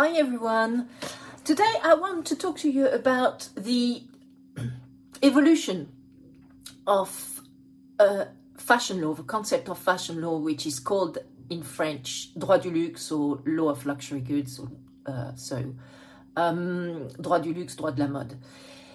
[0.00, 0.90] Hi everyone.
[1.42, 4.04] Today I want to talk to you about the
[5.24, 5.88] evolution
[6.86, 7.40] of
[7.98, 8.26] uh,
[8.56, 11.18] fashion law, the concept of fashion law, which is called
[11.50, 14.60] in French droit du luxe or law of luxury goods.
[15.04, 15.74] Uh, so,
[16.36, 18.38] um, droit du luxe, droit de la mode.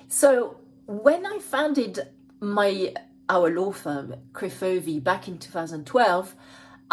[0.08, 2.00] So, when I founded
[2.40, 2.94] my
[3.28, 6.34] our law firm, Crefovi, back in 2012,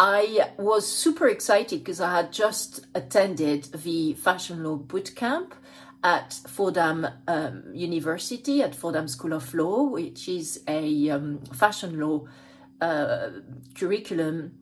[0.03, 5.53] I was super excited because I had just attended the fashion law bootcamp
[6.03, 12.25] at Fordham um, University, at Fordham School of Law, which is a um, fashion law
[12.81, 13.29] uh,
[13.75, 14.53] curriculum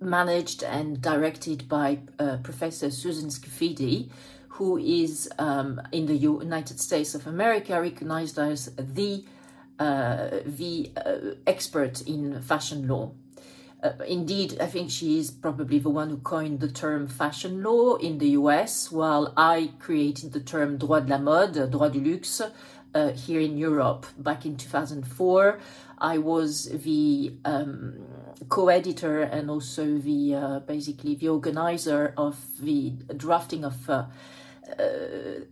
[0.00, 4.10] managed and directed by uh, Professor Susan Scafidi,
[4.50, 9.24] who is um, in the United States of America recognized as the
[9.80, 13.10] uh, the uh, expert in fashion law.
[13.80, 17.94] Uh, indeed, I think she is probably the one who coined the term fashion law
[17.94, 22.42] in the US, while I created the term droit de la mode, droit du luxe,
[22.94, 25.60] uh, here in Europe back in 2004.
[25.98, 27.94] I was the um,
[28.48, 34.06] co-editor and also the uh, basically the organizer of the drafting of uh,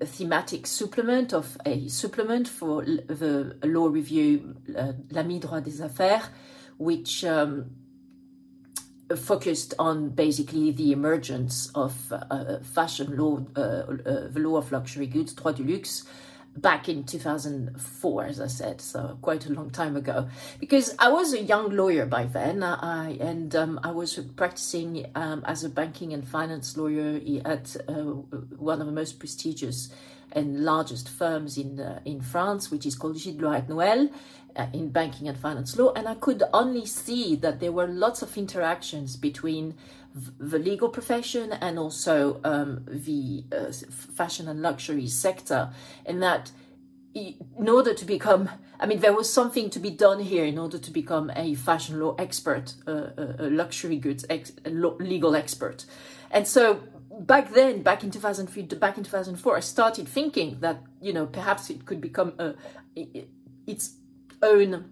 [0.01, 6.29] a thematic supplement of a supplement for the law review uh, Lamy droit des affaires,
[6.79, 7.71] which um,
[9.15, 15.07] focused on basically the emergence of uh, fashion law, uh, uh, the law of luxury
[15.07, 16.05] goods, droit du luxe,
[16.57, 20.29] back in 2004, as I said, so quite a long time ago.
[20.59, 25.43] Because I was a young lawyer by then, I and um, I was practicing um,
[25.47, 29.91] as a banking and finance lawyer at uh, one of the most prestigious
[30.33, 34.11] and largest firms in uh, in France, which is called Gide Loyrette Nouel,
[34.57, 38.23] uh, in banking and finance law, and I could only see that there were lots
[38.23, 39.75] of interactions between
[40.16, 43.71] the legal profession and also um, the uh,
[44.16, 45.71] fashion and luxury sector,
[46.04, 46.50] in that
[47.15, 50.78] in order to become, I mean, there was something to be done here in order
[50.78, 55.87] to become a fashion law expert, uh, a luxury goods ex- legal expert.
[56.31, 56.81] And so
[57.21, 61.71] back then, back in 2003, back in 2004, I started thinking that, you know, perhaps
[61.71, 62.55] it could become a,
[63.66, 63.94] its
[64.43, 64.91] own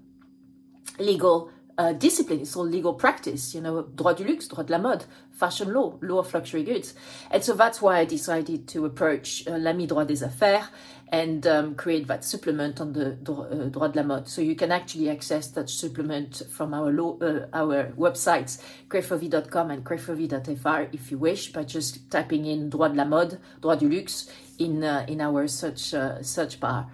[0.98, 2.40] legal uh, discipline.
[2.40, 5.98] It's all legal practice, you know, droit du luxe, droit de la mode, fashion law,
[6.00, 6.94] law of luxury goods.
[7.30, 10.68] And so that's why I decided to approach uh, Lamy droit des affaires
[11.08, 14.28] and um, create that supplement on the uh, droit de la mode.
[14.28, 19.84] So you can actually access that supplement from our law, uh, our websites, crefovi.com and
[19.84, 24.30] crefovi.fr if you wish, by just typing in droit de la mode, droit du luxe
[24.58, 26.88] in uh, in our search uh, search bar.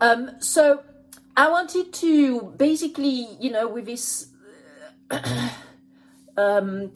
[0.00, 0.82] Um, so
[1.36, 4.28] I wanted to basically, you know, with this.
[6.36, 6.92] um,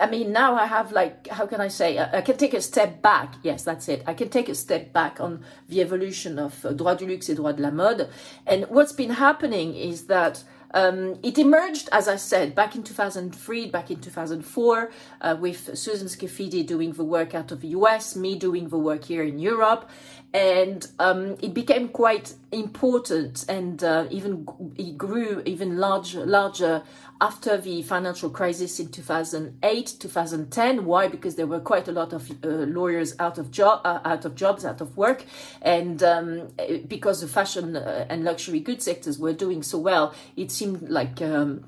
[0.00, 1.98] I mean, now I have like, how can I say?
[1.98, 3.34] I can take a step back.
[3.42, 4.02] Yes, that's it.
[4.06, 7.34] I can take a step back on the evolution of uh, droit du luxe et
[7.34, 8.08] droit de la mode.
[8.46, 13.66] And what's been happening is that um, it emerged, as I said, back in 2003,
[13.66, 18.38] back in 2004, uh, with Susan Scafidi doing the work out of the US, me
[18.38, 19.90] doing the work here in Europe
[20.32, 24.46] and um, it became quite important and uh, even
[24.76, 26.82] it grew even larger larger
[27.20, 31.08] after the financial crisis in 2008 2010 why?
[31.08, 34.36] Because there were quite a lot of uh, lawyers out of job uh, out of
[34.36, 35.24] jobs out of work.
[35.62, 36.48] And um,
[36.86, 41.20] because the fashion uh, and luxury goods sectors were doing so well it seemed like
[41.20, 41.64] um,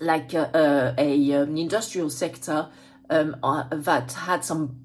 [0.00, 2.68] like uh, uh, a, an um, industrial sector
[3.10, 4.76] um, uh, that had some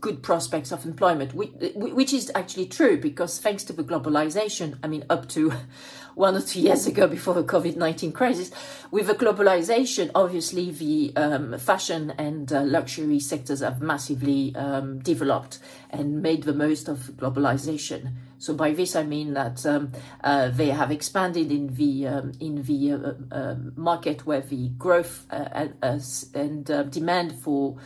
[0.00, 4.88] good prospects of employment, which, which, is actually true because thanks to the globalization, I
[4.88, 5.52] mean, up to
[6.14, 8.50] one or two years ago before the COVID 19 crisis,
[8.90, 15.58] with the globalization, obviously the um, fashion and uh, luxury sectors have massively um, developed
[15.90, 18.12] and made the most of globalization.
[18.38, 19.92] So by this I mean that um,
[20.24, 25.26] uh, they have expanded in the um, in the uh, uh, market where the growth
[25.30, 27.76] uh, and uh, demand for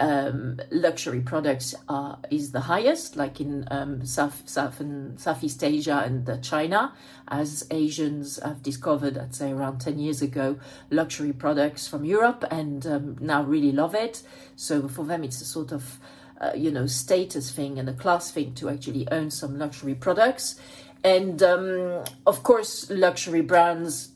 [0.00, 6.02] um, luxury products are, is the highest, like in um, South, South and Southeast Asia
[6.04, 6.92] and uh, China,
[7.28, 10.58] as Asians have discovered, I'd say around 10 years ago,
[10.90, 14.22] luxury products from Europe and um, now really love it.
[14.56, 15.98] So for them, it's a sort of
[16.40, 20.56] uh, you know, status thing and a class thing to actually own some luxury products.
[21.02, 24.10] And um, of course, luxury brands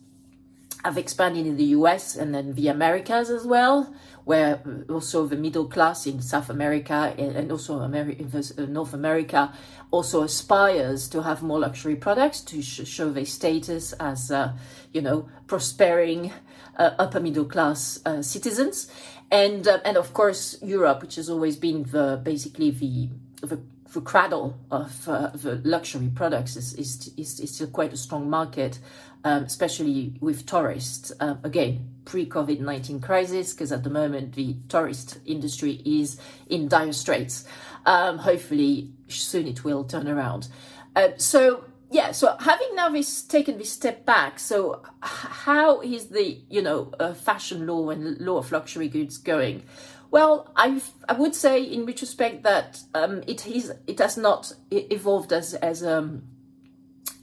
[0.85, 3.93] have expanded in the US and then the Americas as well,
[4.29, 4.61] where
[4.91, 9.51] also the middle class in South America and also uh, North America
[9.91, 14.53] also aspires to have more luxury products to sh- show their status as, uh,
[14.93, 16.31] you know, prospering
[16.77, 18.91] uh, upper middle class uh, citizens,
[19.31, 23.09] and uh, and of course Europe, which has always been the basically the
[23.41, 23.59] the,
[23.93, 28.29] the cradle of uh, the luxury products, is, is, is, is still quite a strong
[28.29, 28.79] market,
[29.25, 31.13] um, especially with tourists.
[31.21, 36.19] Um, again, pre COVID 19 crisis, because at the moment the tourist industry is
[36.49, 37.45] in dire straits.
[37.87, 40.49] Um, hopefully, soon it will turn around.
[40.95, 46.39] Uh, so, yeah so having now this taken this step back so how is the
[46.51, 49.63] you know uh, fashion law and law of luxury goods going
[50.11, 55.31] well i i would say in retrospect that um, it is it has not evolved
[55.33, 56.23] as as um,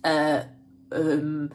[0.03, 0.43] uh,
[0.91, 1.51] um,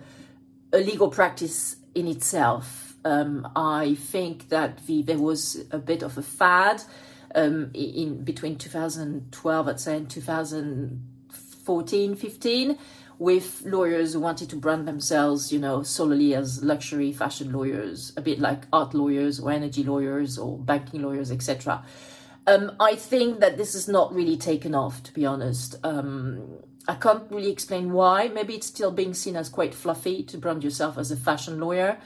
[0.73, 2.97] a legal practice in itself.
[3.05, 6.83] Um, i think that the, there was a bit of a fad
[7.35, 12.79] um, in between 2012 i'd say and 2014 15
[13.21, 18.23] with lawyers who wanted to brand themselves, you know, solely as luxury fashion lawyers, a
[18.23, 21.85] bit like art lawyers or energy lawyers or banking lawyers, etc.
[22.47, 25.77] Um, I think that this is not really taken off, to be honest.
[25.85, 28.29] Um, I can't really explain why.
[28.29, 31.99] Maybe it's still being seen as quite fluffy to brand yourself as a fashion lawyer.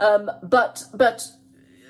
[0.00, 1.22] Um, but but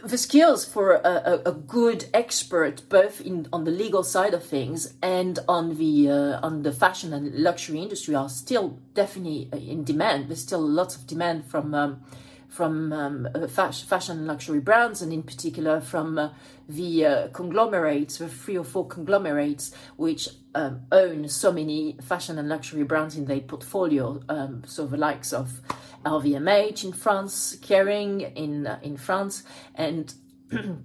[0.02, 1.00] the skills for a,
[1.44, 6.10] a, a, good expert, both in on the legal side of things and on the
[6.10, 10.28] uh, on the fashion and luxury industry, are still definitely in demand.
[10.28, 12.00] There's still lots of demand from um,
[12.48, 16.30] from um, uh, fashion and luxury brands, and in particular from uh,
[16.68, 22.48] the uh, conglomerates, the three or four conglomerates which um, own so many fashion and
[22.48, 24.20] luxury brands in their portfolio.
[24.28, 25.60] Um, so the likes of
[26.04, 29.42] LVMH in France, Kering in uh, in France,
[29.74, 30.14] and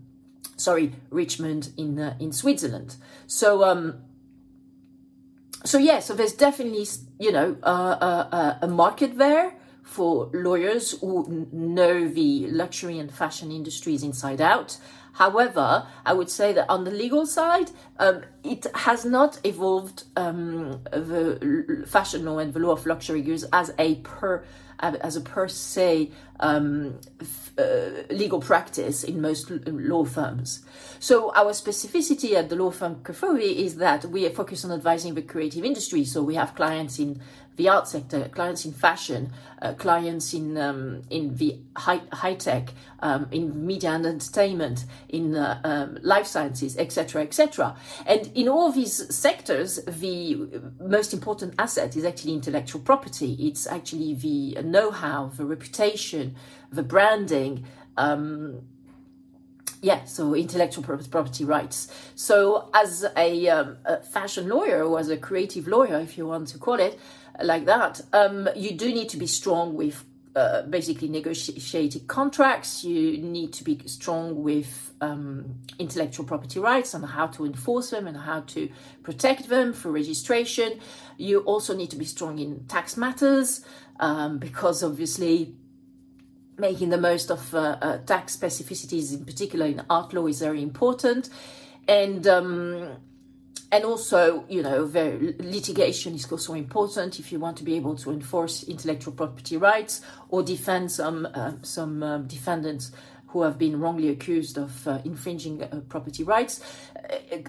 [0.57, 2.95] sorry, Richemont in uh, in Switzerland.
[3.27, 4.01] So um,
[5.63, 6.88] so yeah, so there's definitely
[7.19, 9.53] you know uh, a market there
[9.85, 14.77] for lawyers who know the luxury and fashion industries inside out.
[15.13, 20.81] However, I would say that on the legal side, um, it has not evolved um,
[20.91, 24.44] the fashion law and the law of luxury goods as a per
[24.80, 27.00] as a per se um,
[27.57, 27.63] uh,
[28.10, 30.66] legal practice in most law firms.
[31.00, 35.13] So our specificity at the law firm Crefovi is that we are focused on advising
[35.13, 36.04] the creative industry.
[36.04, 37.22] So we have clients in
[37.56, 39.31] the art sector, clients in fashion,
[39.62, 45.36] uh, clients in um, in the high, high tech, um, in media and entertainment, in
[45.36, 47.75] uh, um, life sciences, etc., etc.
[48.06, 53.38] And in all these sectors, the most important asset is actually intellectual property.
[53.39, 56.35] It's actually the know-how, the reputation,
[56.71, 57.65] the branding.
[57.97, 58.62] Um,
[59.81, 61.88] yeah, so intellectual property rights.
[62.15, 66.47] So, as a, um, a, fashion lawyer or as a creative lawyer, if you want
[66.50, 67.00] to call it
[67.41, 70.03] like that, um, you do need to be strong with
[70.36, 72.84] uh, basically negotiated contracts.
[72.84, 78.06] You need to be strong with um, intellectual property rights and how to enforce them
[78.08, 78.70] and how to
[79.04, 80.80] protect them for registration.
[81.18, 83.66] You also need to be strong in tax matters
[84.00, 85.56] um, because obviously
[86.58, 90.62] making the most of uh, uh, tax specificities, in particular in art law, is very
[90.62, 91.30] important.
[91.88, 92.98] And um,
[93.75, 97.98] and also, you know, very, litigation is also important if you want to be able
[97.98, 102.94] to enforce intellectual property rights or defend some uh, some um, defendants
[103.36, 106.62] who have been wrongly accused of uh, infringing uh, property rights.
[106.96, 107.39] Uh,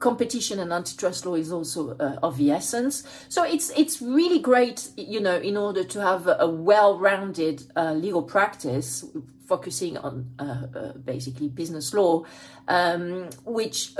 [0.00, 3.04] competition and antitrust law is also uh, of the essence.
[3.28, 8.24] So it's it's really great, you know, in order to have a, well-rounded uh, legal
[8.24, 9.04] practice
[9.46, 12.24] focusing on uh, basically business law,
[12.66, 13.92] um, which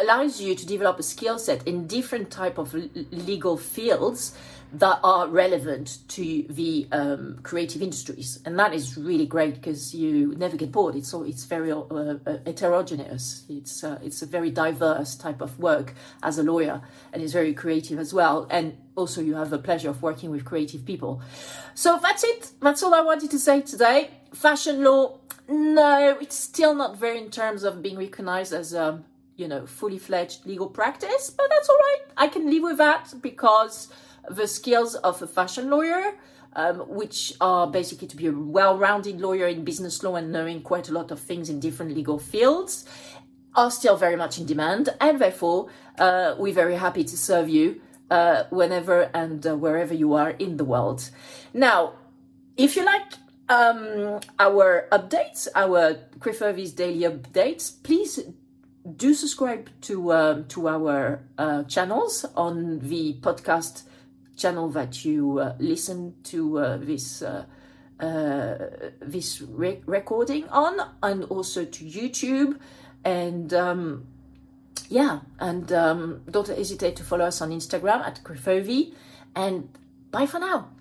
[0.00, 2.72] allows you to develop a skill set in different type of
[3.10, 4.32] legal fields
[4.74, 10.34] that are relevant to the um, creative industries, and that is really great because you
[10.36, 10.96] never get bored.
[10.96, 13.44] It's all, it's very uh, uh, heterogeneous.
[13.48, 17.54] It's uh, it's a very diverse type of work as a lawyer, and it's very
[17.54, 18.48] creative as well.
[18.50, 21.22] And also, you have the pleasure of working with creative people.
[21.74, 22.50] So that's it.
[22.60, 24.10] That's all I wanted to say today.
[24.32, 29.04] Fashion law, no, it's still not very in terms of being recognized as a um,
[29.36, 32.02] you know fully fledged legal practice, but that's all right.
[32.16, 33.88] I can live with that because
[34.30, 36.14] the skills of a fashion lawyer,
[36.54, 40.62] um, which are basically to be a well rounded lawyer in business law and knowing
[40.62, 42.84] quite a lot of things in different legal fields,
[43.54, 44.88] are still very much in demand.
[45.00, 50.14] And therefore, uh, we're very happy to serve you uh, whenever and uh, wherever you
[50.14, 51.10] are in the world.
[51.52, 51.94] Now,
[52.56, 53.12] if you like
[53.48, 58.20] um, our updates, our Crefovi's daily updates, please
[58.96, 63.84] do subscribe to um, to our uh, channels on the podcast
[64.36, 67.44] channel that you uh, listen to uh, this uh,
[68.00, 68.58] uh,
[69.00, 72.58] this re- recording on, and also to YouTube.
[73.04, 74.06] And um,
[74.88, 78.94] yeah, and um, don't hesitate to follow us on Instagram at Crefovi.
[79.36, 79.68] And
[80.10, 80.73] bye for now.